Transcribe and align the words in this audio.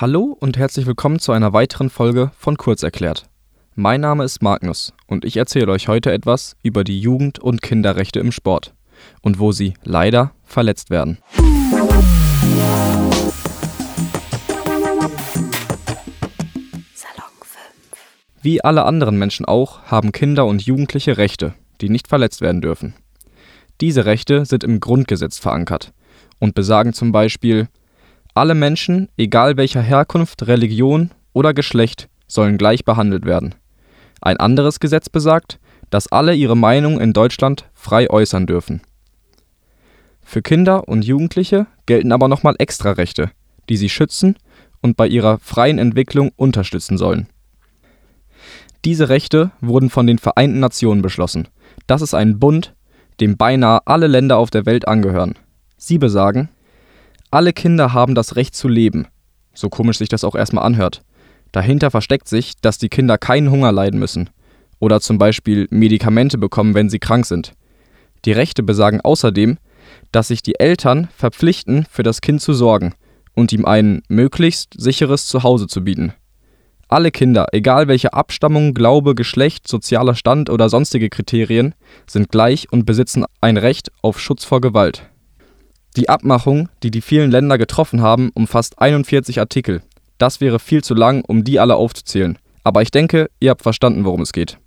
Hallo 0.00 0.36
und 0.38 0.56
herzlich 0.56 0.86
willkommen 0.86 1.18
zu 1.18 1.32
einer 1.32 1.52
weiteren 1.52 1.90
Folge 1.90 2.30
von 2.38 2.56
Kurzerklärt. 2.56 3.28
Mein 3.74 4.00
Name 4.00 4.22
ist 4.22 4.40
Magnus 4.42 4.92
und 5.08 5.24
ich 5.24 5.36
erzähle 5.36 5.72
euch 5.72 5.88
heute 5.88 6.12
etwas 6.12 6.54
über 6.62 6.84
die 6.84 7.00
Jugend- 7.00 7.40
und 7.40 7.62
Kinderrechte 7.62 8.20
im 8.20 8.30
Sport 8.30 8.76
und 9.22 9.40
wo 9.40 9.50
sie 9.50 9.74
leider 9.82 10.30
verletzt 10.44 10.90
werden. 10.90 11.18
Wie 18.40 18.62
alle 18.62 18.84
anderen 18.84 19.18
Menschen 19.18 19.46
auch, 19.46 19.82
haben 19.82 20.12
Kinder 20.12 20.46
und 20.46 20.62
Jugendliche 20.62 21.16
Rechte, 21.18 21.54
die 21.80 21.88
nicht 21.88 22.06
verletzt 22.06 22.40
werden 22.40 22.60
dürfen. 22.60 22.94
Diese 23.80 24.04
Rechte 24.04 24.44
sind 24.44 24.62
im 24.62 24.78
Grundgesetz 24.78 25.40
verankert 25.40 25.92
und 26.38 26.54
besagen 26.54 26.92
zum 26.92 27.10
Beispiel, 27.10 27.66
alle 28.38 28.54
Menschen, 28.54 29.08
egal 29.16 29.56
welcher 29.56 29.82
Herkunft, 29.82 30.46
Religion 30.46 31.10
oder 31.32 31.54
Geschlecht, 31.54 32.08
sollen 32.26 32.58
gleich 32.58 32.84
behandelt 32.84 33.24
werden. 33.24 33.54
Ein 34.20 34.38
anderes 34.38 34.80
Gesetz 34.80 35.08
besagt, 35.08 35.58
dass 35.90 36.12
alle 36.12 36.34
ihre 36.34 36.56
Meinung 36.56 37.00
in 37.00 37.12
Deutschland 37.12 37.68
frei 37.74 38.10
äußern 38.10 38.46
dürfen. 38.46 38.82
Für 40.22 40.42
Kinder 40.42 40.88
und 40.88 41.04
Jugendliche 41.04 41.66
gelten 41.86 42.12
aber 42.12 42.28
nochmal 42.28 42.54
extra 42.58 42.92
Rechte, 42.92 43.30
die 43.68 43.76
sie 43.76 43.88
schützen 43.88 44.36
und 44.82 44.96
bei 44.96 45.06
ihrer 45.06 45.38
freien 45.38 45.78
Entwicklung 45.78 46.30
unterstützen 46.36 46.98
sollen. 46.98 47.28
Diese 48.84 49.08
Rechte 49.08 49.50
wurden 49.60 49.90
von 49.90 50.06
den 50.06 50.18
Vereinten 50.18 50.60
Nationen 50.60 51.02
beschlossen. 51.02 51.48
Das 51.86 52.02
ist 52.02 52.14
ein 52.14 52.38
Bund, 52.38 52.74
dem 53.20 53.36
beinahe 53.36 53.80
alle 53.86 54.06
Länder 54.06 54.36
auf 54.36 54.50
der 54.50 54.66
Welt 54.66 54.86
angehören. 54.86 55.34
Sie 55.76 55.98
besagen, 55.98 56.50
alle 57.30 57.52
Kinder 57.52 57.92
haben 57.92 58.14
das 58.14 58.36
Recht 58.36 58.54
zu 58.54 58.68
leben. 58.68 59.06
So 59.54 59.68
komisch 59.68 59.98
sich 59.98 60.08
das 60.08 60.24
auch 60.24 60.34
erstmal 60.34 60.64
anhört. 60.64 61.02
Dahinter 61.52 61.90
versteckt 61.90 62.28
sich, 62.28 62.54
dass 62.60 62.78
die 62.78 62.88
Kinder 62.88 63.18
keinen 63.18 63.50
Hunger 63.50 63.72
leiden 63.72 63.98
müssen 63.98 64.30
oder 64.78 65.00
zum 65.00 65.18
Beispiel 65.18 65.66
Medikamente 65.70 66.38
bekommen, 66.38 66.74
wenn 66.74 66.90
sie 66.90 66.98
krank 66.98 67.26
sind. 67.26 67.54
Die 68.24 68.32
Rechte 68.32 68.62
besagen 68.62 69.00
außerdem, 69.00 69.58
dass 70.12 70.28
sich 70.28 70.42
die 70.42 70.58
Eltern 70.58 71.08
verpflichten, 71.16 71.86
für 71.90 72.02
das 72.02 72.20
Kind 72.20 72.40
zu 72.40 72.52
sorgen 72.52 72.94
und 73.34 73.52
ihm 73.52 73.64
ein 73.64 74.02
möglichst 74.08 74.74
sicheres 74.76 75.26
Zuhause 75.26 75.66
zu 75.66 75.84
bieten. 75.84 76.12
Alle 76.88 77.10
Kinder, 77.10 77.46
egal 77.52 77.86
welche 77.86 78.14
Abstammung, 78.14 78.72
Glaube, 78.72 79.14
Geschlecht, 79.14 79.68
sozialer 79.68 80.14
Stand 80.14 80.48
oder 80.48 80.70
sonstige 80.70 81.10
Kriterien, 81.10 81.74
sind 82.06 82.30
gleich 82.30 82.72
und 82.72 82.86
besitzen 82.86 83.26
ein 83.42 83.58
Recht 83.58 83.92
auf 84.00 84.18
Schutz 84.18 84.44
vor 84.44 84.62
Gewalt. 84.62 85.10
Die 85.98 86.08
Abmachung, 86.08 86.68
die 86.84 86.92
die 86.92 87.00
vielen 87.00 87.32
Länder 87.32 87.58
getroffen 87.58 88.02
haben, 88.02 88.30
umfasst 88.32 88.78
41 88.78 89.40
Artikel. 89.40 89.82
Das 90.16 90.40
wäre 90.40 90.60
viel 90.60 90.84
zu 90.84 90.94
lang, 90.94 91.24
um 91.26 91.42
die 91.42 91.58
alle 91.58 91.74
aufzuzählen. 91.74 92.38
Aber 92.62 92.82
ich 92.82 92.92
denke, 92.92 93.28
ihr 93.40 93.50
habt 93.50 93.62
verstanden, 93.62 94.04
worum 94.04 94.20
es 94.20 94.32
geht. 94.32 94.58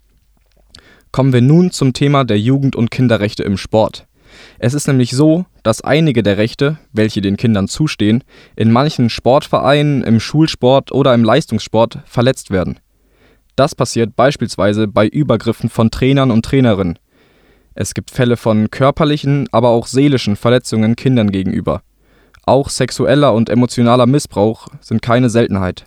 Kommen 1.14 1.32
wir 1.32 1.40
nun 1.40 1.72
zum 1.72 1.94
Thema 1.94 2.26
der 2.26 2.38
Jugend- 2.38 2.76
und 2.76 2.92
Kinderrechte 2.92 3.44
im 3.44 3.56
Sport. 3.56 4.08
Es 4.60 4.74
ist 4.74 4.88
nämlich 4.88 5.12
so, 5.12 5.46
dass 5.64 5.80
einige 5.80 6.22
der 6.22 6.38
Rechte, 6.38 6.80
welche 6.92 7.22
den 7.22 7.38
Kindern 7.38 7.70
zustehen, 7.70 8.26
in 8.58 8.70
manchen 8.70 9.10
Sportvereinen, 9.10 10.04
im 10.04 10.20
Schulsport 10.20 10.92
oder 10.92 11.14
im 11.14 11.24
Leistungssport 11.24 12.00
verletzt 12.04 12.52
werden. 12.52 12.78
Das 13.56 13.74
passiert 13.74 14.18
beispielsweise 14.18 14.86
bei 14.90 15.08
Übergriffen 15.08 15.70
von 15.70 15.92
Trainern 15.92 16.30
und 16.30 16.44
Trainerinnen. 16.44 17.00
Es 17.74 17.94
gibt 17.94 18.12
Fälle 18.12 18.38
von 18.38 18.70
körperlichen, 18.70 19.48
aber 19.52 19.70
auch 19.70 19.88
seelischen 19.88 20.36
Verletzungen 20.36 20.96
Kindern 20.96 21.32
gegenüber. 21.32 21.82
Auch 22.46 22.70
sexueller 22.70 23.34
und 23.34 23.50
emotionaler 23.50 24.08
Missbrauch 24.08 24.68
sind 24.82 25.02
keine 25.02 25.30
Seltenheit. 25.30 25.86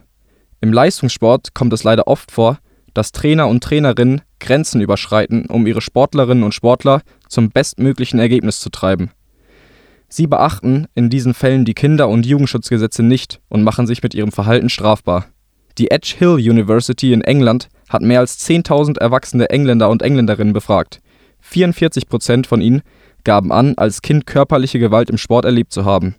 Im 0.61 0.73
Leistungssport 0.73 1.53
kommt 1.53 1.73
es 1.73 1.85
leider 1.85 2.07
oft 2.07 2.31
vor, 2.31 2.59
dass 2.95 3.13
Trainer 3.13 3.49
und 3.49 3.63
Trainerinnen 3.63 4.23
Grenzen 4.41 4.81
überschreiten, 4.81 5.47
um 5.47 5.67
ihre 5.67 5.81
Sportlerinnen 5.81 6.45
und 6.45 6.55
Sportler 6.55 7.03
zum 7.29 7.51
bestmöglichen 7.51 8.19
Ergebnis 8.19 8.61
zu 8.61 8.71
treiben. 8.71 9.11
Sie 10.09 10.27
beachten 10.27 10.87
in 10.95 11.11
diesen 11.11 11.35
Fällen 11.35 11.65
die 11.65 11.75
Kinder- 11.75 12.09
und 12.09 12.25
Jugendschutzgesetze 12.25 13.03
nicht 13.03 13.41
und 13.49 13.65
machen 13.65 13.87
sich 13.87 14.03
mit 14.03 14.15
ihrem 14.15 14.33
Verhalten 14.33 14.71
strafbar. 14.71 15.27
Die 15.77 15.91
Edge 15.91 16.15
Hill 16.17 16.35
University 16.35 17.13
in 17.13 17.23
England 17.23 17.69
hat 17.89 18.03
mehr 18.03 18.21
als 18.21 18.39
10.000 18.49 18.99
erwachsene 18.99 19.51
Engländer 19.51 19.91
und 19.91 20.03
Engländerinnen 20.03 20.53
befragt. 20.53 21.01
44 21.45 22.09
Prozent 22.09 22.47
von 22.47 22.61
ihnen 22.61 22.83
gaben 23.23 23.53
an, 23.53 23.75
als 23.77 24.03
Kind 24.03 24.27
körperliche 24.27 24.79
Gewalt 24.79 25.11
im 25.11 25.19
Sport 25.19 25.45
erlebt 25.45 25.73
zu 25.73 25.85
haben. 25.85 26.17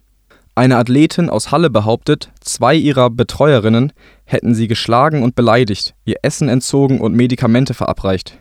Eine 0.56 0.78
Athletin 0.78 1.30
aus 1.30 1.52
Halle 1.52 1.69
behauptet, 1.69 2.31
zwei 2.40 2.75
ihrer 2.75 3.09
Betreuerinnen 3.09 3.91
hätten 4.24 4.56
sie 4.56 4.68
geschlagen 4.68 5.22
und 5.22 5.36
beleidigt, 5.36 5.96
ihr 6.06 6.18
Essen 6.22 6.47
entzogen 6.47 7.02
und 7.02 7.13
Medikamente 7.13 7.74
verabreicht. 7.74 8.40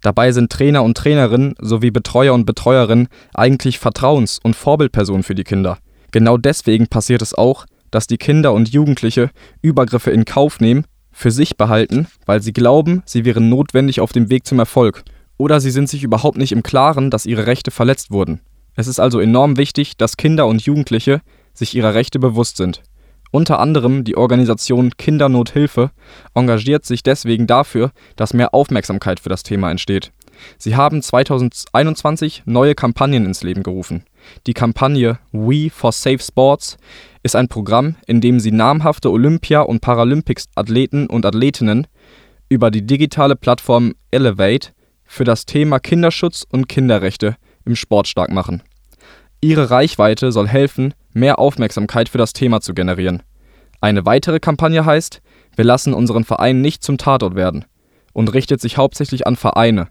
Dabei 0.00 0.32
sind 0.32 0.50
Trainer 0.50 0.82
und 0.82 0.96
Trainerinnen 0.96 1.54
sowie 1.60 1.90
Betreuer 1.90 2.32
und 2.32 2.46
Betreuerinnen 2.46 3.08
eigentlich 3.34 3.78
Vertrauens- 3.78 4.40
und 4.42 4.56
Vorbildpersonen 4.56 5.22
für 5.22 5.34
die 5.34 5.44
Kinder. 5.44 5.78
Genau 6.12 6.38
deswegen 6.38 6.86
passiert 6.86 7.22
es 7.22 7.34
auch, 7.34 7.66
dass 7.90 8.06
die 8.06 8.18
Kinder 8.18 8.52
und 8.52 8.70
Jugendliche 8.70 9.30
Übergriffe 9.62 10.10
in 10.10 10.24
Kauf 10.24 10.60
nehmen, 10.60 10.84
für 11.12 11.30
sich 11.30 11.56
behalten, 11.56 12.08
weil 12.26 12.42
sie 12.42 12.52
glauben, 12.52 13.02
sie 13.04 13.24
wären 13.24 13.48
notwendig 13.48 14.00
auf 14.00 14.12
dem 14.12 14.30
Weg 14.30 14.46
zum 14.46 14.58
Erfolg. 14.58 15.04
Oder 15.36 15.60
sie 15.60 15.70
sind 15.70 15.88
sich 15.88 16.02
überhaupt 16.02 16.38
nicht 16.38 16.52
im 16.52 16.62
Klaren, 16.62 17.10
dass 17.10 17.26
ihre 17.26 17.46
Rechte 17.46 17.70
verletzt 17.70 18.10
wurden. 18.10 18.40
Es 18.76 18.86
ist 18.86 19.00
also 19.00 19.20
enorm 19.20 19.56
wichtig, 19.56 19.96
dass 19.96 20.16
Kinder 20.16 20.46
und 20.46 20.62
Jugendliche 20.62 21.20
sich 21.52 21.74
ihrer 21.74 21.94
Rechte 21.94 22.18
bewusst 22.18 22.56
sind. 22.56 22.82
Unter 23.30 23.58
anderem 23.58 24.04
die 24.04 24.16
Organisation 24.16 24.92
Kindernothilfe 24.96 25.90
engagiert 26.34 26.84
sich 26.84 27.02
deswegen 27.02 27.48
dafür, 27.48 27.90
dass 28.14 28.32
mehr 28.32 28.54
Aufmerksamkeit 28.54 29.18
für 29.18 29.28
das 29.28 29.42
Thema 29.42 29.72
entsteht. 29.72 30.12
Sie 30.56 30.76
haben 30.76 31.02
2021 31.02 32.42
neue 32.46 32.74
Kampagnen 32.74 33.26
ins 33.26 33.42
Leben 33.42 33.62
gerufen. 33.62 34.04
Die 34.46 34.54
Kampagne 34.54 35.18
We 35.32 35.68
for 35.70 35.92
Safe 35.92 36.20
Sports 36.20 36.76
ist 37.24 37.36
ein 37.36 37.48
Programm, 37.48 37.96
in 38.06 38.20
dem 38.20 38.38
sie 38.38 38.52
namhafte 38.52 39.10
Olympia- 39.10 39.62
und 39.62 39.80
Paralympics-Athleten 39.80 41.08
und 41.08 41.26
Athletinnen 41.26 41.86
über 42.48 42.70
die 42.70 42.86
digitale 42.86 43.34
Plattform 43.34 43.94
Elevate 44.10 44.70
für 45.04 45.24
das 45.24 45.46
Thema 45.46 45.78
Kinderschutz 45.78 46.44
und 46.48 46.68
Kinderrechte 46.68 47.36
im 47.64 47.76
Sport 47.76 48.08
stark 48.08 48.30
machen. 48.30 48.62
Ihre 49.40 49.70
Reichweite 49.70 50.32
soll 50.32 50.48
helfen, 50.48 50.94
mehr 51.12 51.38
Aufmerksamkeit 51.38 52.08
für 52.08 52.18
das 52.18 52.32
Thema 52.32 52.60
zu 52.60 52.74
generieren. 52.74 53.22
Eine 53.80 54.06
weitere 54.06 54.40
Kampagne 54.40 54.86
heißt 54.86 55.20
Wir 55.56 55.64
lassen 55.64 55.92
unseren 55.92 56.24
Verein 56.24 56.60
nicht 56.60 56.82
zum 56.82 56.98
Tatort 56.98 57.34
werden 57.34 57.64
und 58.12 58.32
richtet 58.32 58.60
sich 58.60 58.78
hauptsächlich 58.78 59.26
an 59.26 59.36
Vereine. 59.36 59.88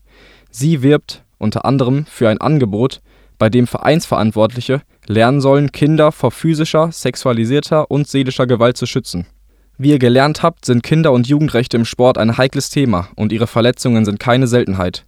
Sie 0.50 0.82
wirbt 0.82 1.24
unter 1.38 1.66
anderem 1.66 2.06
für 2.06 2.30
ein 2.30 2.42
Angebot, 2.42 3.02
bei 3.38 3.50
dem 3.50 3.68
Vereinsverantwortliche 3.68 4.82
lernen 5.06 5.42
sollen, 5.42 5.72
Kinder 5.72 6.12
vor 6.12 6.32
physischer, 6.32 6.92
sexualisierter 6.92 7.92
und 7.92 8.08
seelischer 8.08 8.48
Gewalt 8.48 8.78
zu 8.78 8.86
schützen. 8.86 9.28
Wie 9.84 9.90
ihr 9.90 10.00
gelernt 10.00 10.44
habt, 10.44 10.64
sind 10.64 10.82
Kinder- 10.82 11.12
und 11.12 11.28
Jugendrechte 11.28 11.76
im 11.76 11.84
Sport 11.84 12.18
ein 12.18 12.38
heikles 12.38 12.70
Thema 12.70 13.10
und 13.18 13.34
ihre 13.34 13.48
Verletzungen 13.48 14.06
sind 14.06 14.18
keine 14.18 14.48
Seltenheit. 14.48 15.04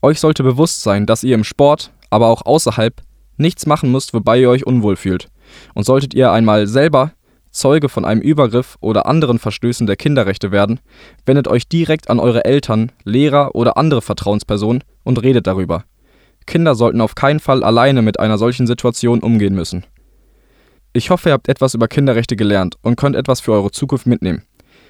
Euch 0.00 0.18
sollte 0.18 0.42
bewusst 0.42 0.82
sein, 0.82 1.04
dass 1.04 1.24
ihr 1.24 1.34
im 1.34 1.44
Sport, 1.44 1.90
aber 2.08 2.28
auch 2.28 2.46
außerhalb, 2.46 3.02
nichts 3.36 3.66
machen 3.66 3.92
müsst, 3.92 4.14
wobei 4.14 4.40
ihr 4.40 4.48
euch 4.48 4.66
unwohl 4.66 4.96
fühlt. 4.96 5.28
Und 5.74 5.84
solltet 5.84 6.14
ihr 6.14 6.32
einmal 6.32 6.66
selber 6.66 7.12
Zeuge 7.50 7.90
von 7.90 8.06
einem 8.06 8.22
Übergriff 8.22 8.78
oder 8.80 9.04
anderen 9.04 9.38
Verstößen 9.38 9.86
der 9.86 9.96
Kinderrechte 9.96 10.50
werden, 10.50 10.80
wendet 11.26 11.46
euch 11.46 11.68
direkt 11.68 12.08
an 12.08 12.18
eure 12.18 12.46
Eltern, 12.46 12.92
Lehrer 13.04 13.54
oder 13.54 13.76
andere 13.76 14.00
Vertrauenspersonen 14.00 14.84
und 15.02 15.22
redet 15.22 15.46
darüber. 15.46 15.84
Kinder 16.46 16.74
sollten 16.74 17.02
auf 17.02 17.14
keinen 17.14 17.40
Fall 17.40 17.62
alleine 17.62 18.00
mit 18.00 18.18
einer 18.18 18.38
solchen 18.38 18.66
Situation 18.66 19.20
umgehen 19.20 19.54
müssen. 19.54 19.84
Ich 20.96 21.10
hoffe, 21.10 21.30
ihr 21.30 21.32
habt 21.32 21.48
etwas 21.48 21.74
über 21.74 21.88
Kinderrechte 21.88 22.36
gelernt 22.36 22.76
und 22.82 22.94
könnt 22.94 23.16
etwas 23.16 23.40
für 23.40 23.50
eure 23.50 23.72
Zukunft 23.72 24.06
mitnehmen. 24.06 24.44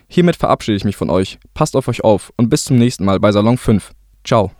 Hiermit 0.06 0.37
verabschiede 0.37 0.77
ich 0.77 0.85
mich 0.85 0.97
von 0.97 1.09
euch. 1.09 1.39
Passt 1.55 1.75
auf 1.77 1.89
euch 1.89 2.05
auf 2.05 2.31
und 2.37 2.51
bis 2.51 2.65
zum 2.65 2.77
nächsten 2.77 3.06
Mal 3.06 3.19
bei 3.21 3.33
Salon 3.33 3.56
5. 3.56 3.91
Ciao. 4.23 4.53